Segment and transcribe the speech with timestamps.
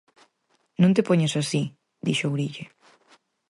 [0.81, 1.61] _Non te poñas así
[2.05, 2.65] _dixo Ourille_.